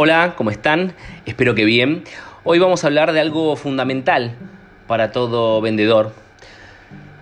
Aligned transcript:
Hola, 0.00 0.34
¿cómo 0.36 0.52
están? 0.52 0.92
Espero 1.26 1.56
que 1.56 1.64
bien. 1.64 2.04
Hoy 2.44 2.60
vamos 2.60 2.84
a 2.84 2.86
hablar 2.86 3.12
de 3.12 3.18
algo 3.18 3.56
fundamental 3.56 4.36
para 4.86 5.10
todo 5.10 5.60
vendedor. 5.60 6.14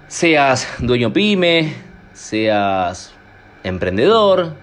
Seas 0.08 0.68
dueño 0.80 1.10
pyme, 1.10 1.72
seas 2.12 3.14
emprendedor, 3.64 4.56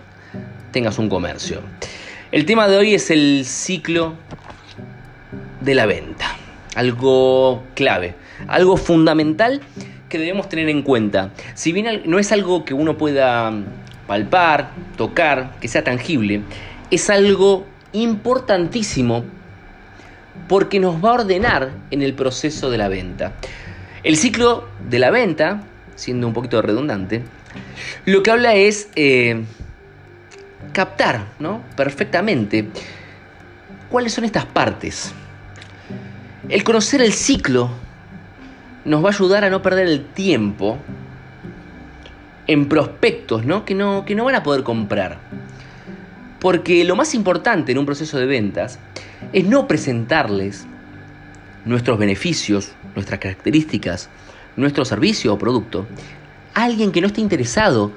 tengas 0.69 0.99
un 0.99 1.09
comercio. 1.09 1.61
El 2.31 2.45
tema 2.45 2.67
de 2.67 2.77
hoy 2.77 2.93
es 2.93 3.09
el 3.09 3.45
ciclo 3.45 4.13
de 5.61 5.73
la 5.73 5.87
venta. 5.87 6.37
Algo 6.75 7.63
clave, 7.73 8.13
algo 8.47 8.77
fundamental 8.77 9.59
que 10.07 10.19
debemos 10.19 10.49
tener 10.49 10.69
en 10.69 10.83
cuenta. 10.83 11.31
Si 11.55 11.71
bien 11.71 12.03
no 12.05 12.19
es 12.19 12.31
algo 12.31 12.63
que 12.63 12.75
uno 12.75 12.95
pueda 12.95 13.51
palpar, 14.05 14.69
tocar, 14.97 15.55
que 15.59 15.67
sea 15.67 15.83
tangible, 15.83 16.43
es 16.91 17.09
algo 17.09 17.72
importantísimo 17.93 19.23
porque 20.47 20.79
nos 20.79 21.03
va 21.03 21.11
a 21.11 21.13
ordenar 21.13 21.71
en 21.91 22.01
el 22.01 22.13
proceso 22.13 22.69
de 22.69 22.77
la 22.77 22.87
venta. 22.87 23.33
El 24.03 24.17
ciclo 24.17 24.67
de 24.89 24.99
la 24.99 25.11
venta, 25.11 25.63
siendo 25.95 26.27
un 26.27 26.33
poquito 26.33 26.61
redundante, 26.61 27.23
lo 28.05 28.23
que 28.23 28.31
habla 28.31 28.55
es 28.55 28.89
eh, 28.95 29.43
captar 30.73 31.27
¿no? 31.39 31.61
perfectamente 31.77 32.67
cuáles 33.89 34.13
son 34.13 34.25
estas 34.25 34.45
partes. 34.45 35.13
El 36.49 36.63
conocer 36.63 37.01
el 37.01 37.13
ciclo 37.13 37.69
nos 38.85 39.03
va 39.03 39.09
a 39.09 39.11
ayudar 39.13 39.45
a 39.45 39.49
no 39.49 39.61
perder 39.61 39.87
el 39.87 40.05
tiempo 40.05 40.77
en 42.47 42.67
prospectos 42.67 43.45
¿no? 43.45 43.63
Que, 43.63 43.75
no, 43.75 44.03
que 44.03 44.15
no 44.15 44.25
van 44.25 44.35
a 44.35 44.43
poder 44.43 44.63
comprar. 44.63 45.19
Porque 46.43 46.83
lo 46.83 46.97
más 46.97 47.15
importante 47.15 47.71
en 47.71 47.77
un 47.77 47.85
proceso 47.85 48.19
de 48.19 48.25
ventas 48.25 48.77
es 49.31 49.45
no 49.45 49.65
presentarles 49.65 50.65
nuestros 51.63 51.97
beneficios, 51.97 52.73
nuestras 52.95 53.21
características, 53.21 54.09
nuestro 54.57 54.83
servicio 54.83 55.33
o 55.33 55.37
producto 55.37 55.87
a 56.53 56.65
alguien 56.65 56.91
que 56.91 56.99
no 56.99 57.07
esté 57.07 57.21
interesado 57.21 57.93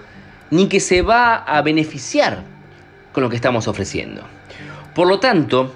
ni 0.53 0.69
que 0.69 0.79
se 0.79 1.03
va 1.03 1.35
a 1.35 1.61
beneficiar 1.63 2.45
con 3.13 3.25
lo 3.25 3.31
que 3.31 3.35
estamos 3.35 3.67
ofreciendo. 3.67 4.23
Por 4.95 5.09
lo 5.09 5.19
tanto, 5.19 5.75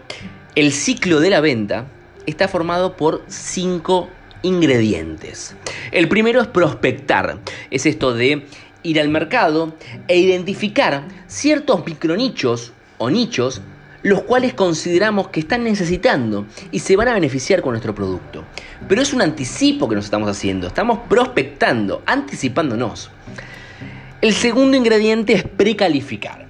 el 0.55 0.71
ciclo 0.71 1.19
de 1.19 1.31
la 1.31 1.41
venta 1.41 1.87
está 2.25 2.47
formado 2.47 2.97
por 2.97 3.25
cinco 3.27 4.09
ingredientes. 4.43 5.57
El 5.91 6.09
primero 6.09 6.41
es 6.41 6.47
prospectar. 6.47 7.41
Es 7.73 7.85
esto 7.85 8.15
de 8.15 8.47
ir 8.83 9.01
al 9.01 9.09
mercado 9.09 9.75
e 10.09 10.19
identificar 10.19 11.05
ciertos 11.27 11.85
micronichos 11.85 12.73
o 12.99 13.11
nichos 13.11 13.63
los 14.03 14.23
cuales 14.23 14.55
consideramos 14.55 15.29
que 15.29 15.41
están 15.41 15.65
necesitando 15.65 16.47
y 16.71 16.79
se 16.79 16.97
van 16.97 17.09
a 17.09 17.15
beneficiar 17.15 17.61
con 17.61 17.73
nuestro 17.73 17.95
producto. 17.95 18.45
Pero 18.89 19.03
es 19.03 19.13
un 19.13 19.23
anticipo 19.23 19.89
que 19.89 19.95
nos 19.95 20.07
estamos 20.07 20.29
haciendo, 20.29 20.67
estamos 20.67 21.01
prospectando, 21.09 22.03
anticipándonos. 22.07 23.11
El 24.21 24.33
segundo 24.35 24.77
ingrediente 24.77 25.35
es 25.35 25.45
precalificar. 25.45 26.47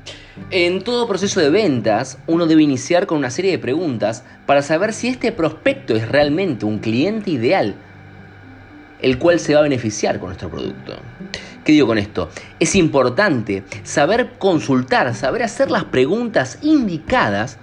En 0.51 0.83
todo 0.83 1.07
proceso 1.07 1.41
de 1.41 1.51
ventas, 1.51 2.19
uno 2.27 2.47
debe 2.47 2.63
iniciar 2.63 3.07
con 3.07 3.19
una 3.19 3.31
serie 3.31 3.53
de 3.53 3.59
preguntas 3.59 4.25
para 4.47 4.63
saber 4.63 4.93
si 4.93 5.09
este 5.09 5.33
prospecto 5.33 5.95
es 5.95 6.09
realmente 6.09 6.65
un 6.65 6.79
cliente 6.79 7.31
ideal, 7.31 7.75
el 9.03 9.19
cual 9.19 9.41
se 9.41 9.55
va 9.55 9.61
a 9.61 9.65
beneficiar 9.65 10.19
con 10.19 10.29
nuestro 10.29 10.51
producto. 10.51 10.97
¿Qué 11.65 11.73
digo 11.73 11.87
con 11.87 11.99
esto? 11.99 12.31
Es 12.59 12.75
importante 12.75 13.65
saber 13.83 14.33
consultar, 14.39 15.15
saber 15.15 15.43
hacer 15.43 15.71
las 15.71 15.85
preguntas 15.85 16.59
indicadas 16.63 17.59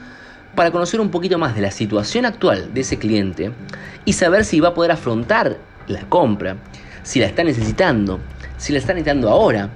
para 0.55 0.71
conocer 0.71 0.99
un 0.99 1.09
poquito 1.09 1.37
más 1.37 1.55
de 1.55 1.61
la 1.61 1.71
situación 1.71 2.25
actual 2.25 2.73
de 2.73 2.81
ese 2.81 2.97
cliente 2.97 3.51
y 4.05 4.13
saber 4.13 4.45
si 4.45 4.59
va 4.59 4.69
a 4.69 4.73
poder 4.73 4.91
afrontar 4.91 5.57
la 5.87 6.01
compra, 6.09 6.57
si 7.03 7.19
la 7.19 7.27
está 7.27 7.43
necesitando, 7.43 8.19
si 8.57 8.73
la 8.73 8.79
está 8.79 8.93
necesitando 8.93 9.29
ahora, 9.29 9.69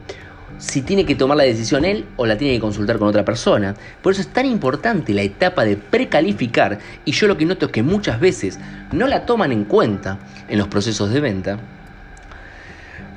si 0.58 0.82
tiene 0.82 1.06
que 1.06 1.16
tomar 1.16 1.38
la 1.38 1.44
decisión 1.44 1.86
él 1.86 2.06
o 2.18 2.26
la 2.26 2.38
tiene 2.38 2.56
que 2.56 2.60
consultar 2.60 2.98
con 2.98 3.08
otra 3.08 3.26
persona. 3.26 3.76
Por 4.02 4.14
eso 4.14 4.22
es 4.22 4.28
tan 4.28 4.46
importante 4.46 5.14
la 5.14 5.24
etapa 5.24 5.66
de 5.66 5.78
precalificar 5.78 6.80
y 7.06 7.12
yo 7.12 7.28
lo 7.28 7.38
que 7.38 7.46
noto 7.46 7.68
es 7.68 7.72
que 7.72 7.84
muchas 7.84 8.20
veces 8.20 8.60
no 8.92 9.08
la 9.08 9.26
toman 9.26 9.52
en 9.52 9.66
cuenta 9.66 10.20
en 10.48 10.58
los 10.58 10.68
procesos 10.68 11.12
de 11.12 11.20
venta 11.20 11.60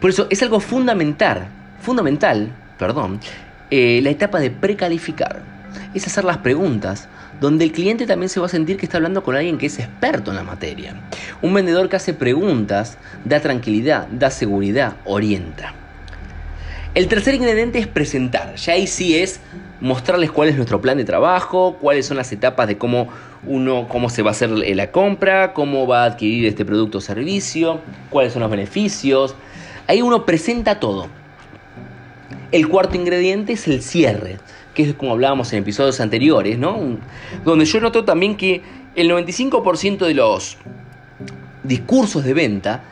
por 0.05 0.11
eso 0.11 0.27
es 0.28 0.43
algo 0.43 0.61
fundamental, 0.61 1.47
fundamental, 1.81 2.50
perdón, 2.78 3.21
eh, 3.71 4.00
la 4.03 4.11
etapa 4.11 4.39
de 4.39 4.50
precalificar. 4.50 5.41
Es 5.94 6.06
hacer 6.06 6.25
las 6.25 6.37
preguntas 6.37 7.09
donde 7.41 7.65
el 7.65 7.73
cliente 7.73 8.06
también 8.06 8.28
se 8.28 8.39
va 8.39 8.44
a 8.44 8.50
sentir 8.50 8.77
que 8.77 8.84
está 8.84 8.99
hablando 8.99 9.23
con 9.23 9.34
alguien 9.34 9.56
que 9.56 9.65
es 9.65 9.78
experto 9.78 10.31
en 10.31 10.37
la 10.37 10.43
materia. 10.43 10.94
Un 11.41 11.55
vendedor 11.55 11.89
que 11.89 11.97
hace 11.97 12.12
preguntas 12.12 12.99
da 13.25 13.41
tranquilidad, 13.41 14.06
da 14.09 14.31
seguridad, 14.31 14.97
orienta. 15.06 15.73
El 16.94 17.09
tercer 17.09 17.34
ingrediente 17.34 17.78
es 17.78 17.87
presentar. 17.87 18.55
Ya 18.56 18.75
ahí 18.75 18.87
sí 18.87 19.16
es 19.16 19.41
mostrarles 19.81 20.31
cuál 20.31 20.49
es 20.49 20.56
nuestro 20.56 20.81
plan 20.81 20.97
de 20.97 21.05
trabajo, 21.05 21.77
cuáles 21.81 22.06
son 22.06 22.16
las 22.16 22.31
etapas 22.32 22.69
de 22.69 22.78
cómo 22.78 23.09
uno, 23.47 23.87
cómo 23.88 24.09
se 24.09 24.22
va 24.22 24.31
a 24.31 24.32
hacer 24.32 24.50
la 24.50 24.91
compra, 24.93 25.53
cómo 25.53 25.87
va 25.87 26.05
a 26.05 26.06
adquirir 26.06 26.47
este 26.47 26.65
producto 26.65 26.99
o 26.99 27.00
servicio, 27.00 27.81
cuáles 28.10 28.32
son 28.32 28.43
los 28.43 28.50
beneficios, 28.50 29.34
Ahí 29.87 30.00
uno 30.00 30.25
presenta 30.25 30.81
todo. 30.81 31.09
El 32.53 32.69
cuarto 32.69 32.97
ingrediente 32.97 33.55
es 33.55 33.69
el 33.69 33.82
cierre, 33.82 34.38
que 34.72 34.84
es 34.84 34.94
como 34.94 35.12
hablábamos 35.12 35.53
en 35.53 35.59
episodios 35.59 36.00
anteriores, 36.00 36.59
¿no? 36.59 36.99
Donde 37.44 37.65
yo 37.66 37.81
noto 37.81 38.05
también 38.05 38.37
que 38.37 38.62
el 38.94 39.11
95% 39.11 40.06
de 40.06 40.15
los 40.15 40.56
discursos 41.65 42.25
de 42.25 42.32
venta 42.32 42.84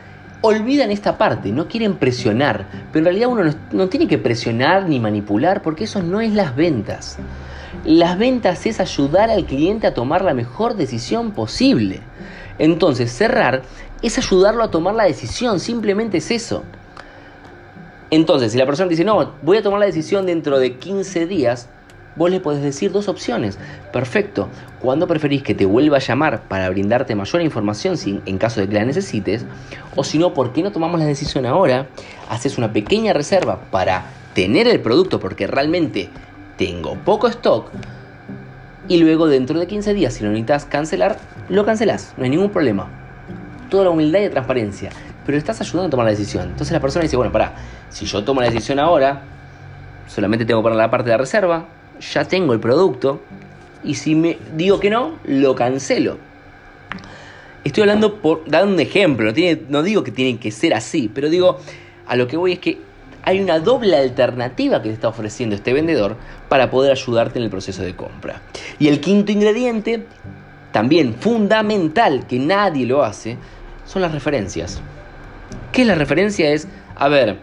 olvidan 0.45 0.91
esta 0.91 1.17
parte, 1.17 1.53
no 1.53 1.69
quieren 1.69 1.95
presionar, 1.95 2.67
pero 2.91 2.99
en 2.99 3.05
realidad 3.05 3.29
uno 3.29 3.55
no, 3.71 3.87
tiene 3.87 4.09
que 4.09 4.17
presionar 4.17 4.89
ni 4.89 4.99
manipular 4.99 5.61
porque 5.61 5.85
eso 5.85 6.03
no 6.03 6.19
es 6.19 6.33
las 6.33 6.53
ventas. 6.53 7.17
Las 7.85 8.17
ventas 8.17 8.65
es 8.65 8.81
ayudar 8.81 9.29
al 9.29 9.45
cliente 9.45 9.87
a 9.87 9.93
tomar 9.93 10.21
la 10.21 10.33
mejor 10.33 10.75
decisión 10.75 11.31
posible. 11.31 12.01
Entonces 12.59 13.09
cerrar 13.09 13.61
es 14.01 14.17
ayudarlo 14.17 14.65
a 14.65 14.69
tomar 14.69 14.95
la 14.95 15.05
decisión, 15.05 15.61
simplemente 15.61 16.17
es 16.17 16.29
eso. 16.29 16.63
Entonces, 18.11 18.51
si 18.51 18.57
la 18.57 18.65
persona 18.65 18.89
dice, 18.89 19.05
no, 19.05 19.35
voy 19.41 19.57
a 19.57 19.63
tomar 19.63 19.79
la 19.79 19.85
decisión 19.85 20.25
dentro 20.25 20.59
de 20.59 20.75
15 20.75 21.25
días, 21.25 21.69
vos 22.15 22.29
le 22.29 22.39
podés 22.39 22.61
decir 22.61 22.91
dos 22.91 23.07
opciones. 23.07 23.57
Perfecto. 23.91 24.49
¿Cuándo 24.79 25.07
preferís 25.07 25.43
que 25.43 25.55
te 25.55 25.65
vuelva 25.65 25.97
a 25.97 25.99
llamar 25.99 26.43
para 26.43 26.69
brindarte 26.69 27.15
mayor 27.15 27.41
información 27.41 27.95
en 28.25 28.37
caso 28.37 28.61
de 28.61 28.67
que 28.67 28.75
la 28.75 28.85
necesites? 28.85 29.45
O 29.95 30.03
si 30.03 30.17
no, 30.17 30.33
¿por 30.33 30.53
qué 30.53 30.63
no 30.63 30.71
tomamos 30.71 30.99
la 30.99 31.05
decisión 31.05 31.45
ahora? 31.45 31.87
Haces 32.29 32.57
una 32.57 32.73
pequeña 32.73 33.13
reserva 33.13 33.59
para 33.71 34.05
tener 34.33 34.67
el 34.67 34.79
producto 34.79 35.19
porque 35.19 35.47
realmente 35.47 36.09
tengo 36.57 36.95
poco 36.95 37.27
stock. 37.27 37.71
Y 38.87 38.97
luego 38.97 39.27
dentro 39.27 39.59
de 39.59 39.67
15 39.67 39.93
días, 39.93 40.13
si 40.13 40.23
lo 40.23 40.29
necesitas 40.29 40.65
cancelar, 40.65 41.17
lo 41.49 41.65
cancelás. 41.65 42.13
No 42.17 42.25
hay 42.25 42.29
ningún 42.29 42.49
problema. 42.49 42.89
Toda 43.69 43.85
la 43.85 43.89
humildad 43.91 44.19
y 44.19 44.25
la 44.25 44.31
transparencia 44.31 44.89
pero 45.25 45.37
estás 45.37 45.59
ayudando 45.61 45.87
a 45.87 45.89
tomar 45.89 46.05
la 46.05 46.11
decisión. 46.11 46.49
Entonces 46.49 46.71
la 46.71 46.79
persona 46.79 47.03
dice, 47.03 47.15
bueno, 47.15 47.31
pará, 47.31 47.53
si 47.89 48.05
yo 48.05 48.23
tomo 48.23 48.41
la 48.41 48.47
decisión 48.47 48.79
ahora, 48.79 49.21
solamente 50.07 50.45
tengo 50.45 50.61
poner 50.61 50.77
la 50.77 50.89
parte 50.89 51.05
de 51.05 51.11
la 51.11 51.17
reserva, 51.17 51.65
ya 51.99 52.25
tengo 52.25 52.53
el 52.53 52.59
producto, 52.59 53.21
y 53.83 53.95
si 53.95 54.15
me 54.15 54.37
digo 54.55 54.79
que 54.79 54.89
no, 54.89 55.17
lo 55.25 55.55
cancelo. 55.55 56.17
Estoy 57.63 57.81
hablando 57.81 58.21
por 58.21 58.45
dar 58.49 58.65
un 58.65 58.79
ejemplo, 58.79 59.31
no, 59.69 59.83
digo 59.83 60.03
que 60.03 60.11
tiene 60.11 60.39
que 60.39 60.51
ser 60.51 60.73
así, 60.73 61.09
pero 61.13 61.29
digo, 61.29 61.59
a 62.07 62.15
lo 62.15 62.27
que 62.27 62.35
voy 62.35 62.53
es 62.53 62.59
que 62.59 62.77
hay 63.23 63.39
una 63.39 63.59
doble 63.59 63.95
alternativa 63.95 64.81
que 64.81 64.89
te 64.89 64.95
está 64.95 65.07
ofreciendo 65.07 65.55
este 65.55 65.71
vendedor 65.71 66.17
para 66.49 66.69
poder 66.69 66.91
ayudarte 66.91 67.39
en 67.39 67.45
el 67.45 67.49
proceso 67.49 67.81
de 67.81 67.95
compra. 67.95 68.41
Y 68.79 68.89
el 68.89 68.99
quinto 68.99 69.31
ingrediente, 69.31 70.05
también 70.73 71.15
fundamental, 71.15 72.27
que 72.27 72.37
nadie 72.37 72.85
lo 72.85 73.03
hace, 73.03 73.37
son 73.85 74.01
las 74.01 74.11
referencias. 74.11 74.81
¿Qué 75.71 75.83
es 75.83 75.87
la 75.87 75.95
referencia? 75.95 76.51
Es, 76.51 76.67
a 76.95 77.07
ver, 77.07 77.37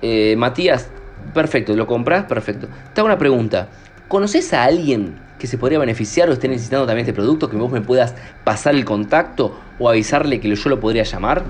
eh, 0.00 0.34
Matías, 0.36 0.88
perfecto, 1.34 1.76
¿lo 1.76 1.86
compras? 1.86 2.24
Perfecto. 2.24 2.68
Te 2.94 3.00
hago 3.00 3.06
una 3.06 3.18
pregunta. 3.18 3.68
¿Conoces 4.08 4.54
a 4.54 4.64
alguien 4.64 5.16
que 5.38 5.46
se 5.46 5.58
podría 5.58 5.78
beneficiar 5.78 6.30
o 6.30 6.32
esté 6.32 6.48
necesitando 6.48 6.86
también 6.86 7.04
este 7.04 7.12
producto, 7.12 7.50
que 7.50 7.58
vos 7.58 7.70
me 7.70 7.82
puedas 7.82 8.14
pasar 8.42 8.74
el 8.74 8.86
contacto 8.86 9.60
o 9.78 9.90
avisarle 9.90 10.40
que 10.40 10.54
yo 10.54 10.70
lo 10.70 10.80
podría 10.80 11.02
llamar? 11.02 11.44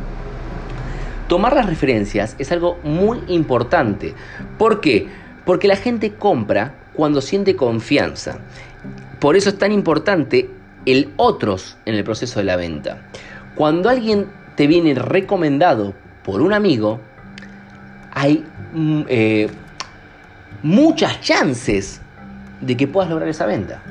Tomar 1.28 1.54
las 1.54 1.66
referencias 1.66 2.34
es 2.40 2.50
algo 2.50 2.80
muy 2.82 3.20
importante. 3.28 4.14
¿Por 4.58 4.80
qué? 4.80 5.06
Porque 5.44 5.68
la 5.68 5.76
gente 5.76 6.14
compra 6.14 6.74
cuando 6.94 7.20
siente 7.20 7.54
confianza. 7.54 8.38
Por 9.20 9.36
eso 9.36 9.50
es 9.50 9.58
tan 9.58 9.70
importante 9.70 10.50
el 10.84 11.12
otros 11.16 11.76
en 11.86 11.94
el 11.94 12.02
proceso 12.02 12.40
de 12.40 12.44
la 12.44 12.56
venta. 12.56 13.08
Cuando 13.54 13.88
alguien 13.88 14.26
te 14.56 14.66
viene 14.66 14.94
recomendado 14.94 15.94
por 16.24 16.40
un 16.40 16.52
amigo, 16.52 16.98
hay 18.10 18.44
mm, 18.74 19.02
eh, 19.06 19.48
muchas 20.64 21.20
chances 21.20 22.00
de 22.60 22.76
que 22.76 22.86
puedas 22.86 23.10
lograr 23.10 23.28
esa 23.28 23.46
venta. 23.46 23.82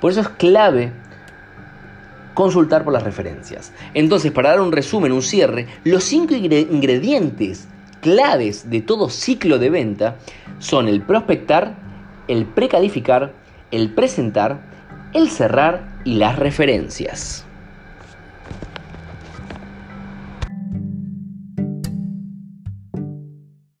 Por 0.00 0.12
eso 0.12 0.20
es 0.20 0.28
clave 0.28 0.92
consultar 2.34 2.84
por 2.84 2.92
las 2.92 3.02
referencias. 3.02 3.72
Entonces, 3.94 4.30
para 4.30 4.50
dar 4.50 4.60
un 4.60 4.70
resumen, 4.70 5.10
un 5.10 5.22
cierre, 5.22 5.66
los 5.82 6.04
cinco 6.04 6.34
ingredientes 6.34 7.66
claves 8.00 8.70
de 8.70 8.80
todo 8.80 9.10
ciclo 9.10 9.58
de 9.58 9.70
venta 9.70 10.16
son 10.60 10.86
el 10.86 11.02
prospectar, 11.02 11.74
el 12.28 12.46
precalificar, 12.46 13.32
el 13.72 13.92
presentar, 13.92 14.60
el 15.14 15.30
cerrar 15.30 16.00
y 16.04 16.14
las 16.14 16.38
referencias. 16.38 17.47